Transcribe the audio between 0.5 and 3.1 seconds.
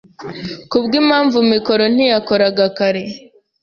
Kubwimpamvu mikoro ntiyakoraga kare.